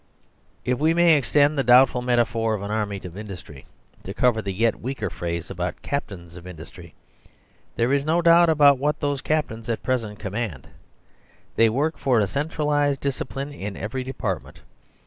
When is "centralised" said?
12.25-12.99